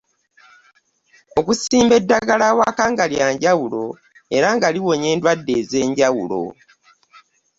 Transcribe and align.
Okusimba 1.39 1.93
eddagala 2.01 2.43
awaka 2.51 2.83
nga 2.91 3.05
lya 3.11 3.27
njawulo 3.33 3.83
era 4.35 4.47
nga 4.55 4.67
liwonya 4.73 5.07
endwadde 5.13 5.53
ez’enjawulo. 5.61 6.43